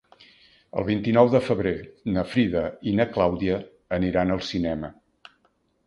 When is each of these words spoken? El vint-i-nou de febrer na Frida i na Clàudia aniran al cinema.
El 0.79 0.87
vint-i-nou 0.87 1.29
de 1.33 1.41
febrer 1.51 1.75
na 2.17 2.25
Frida 2.31 2.65
i 2.93 2.97
na 3.01 3.09
Clàudia 3.13 3.61
aniran 4.01 4.39
al 4.39 4.47
cinema. 4.53 4.95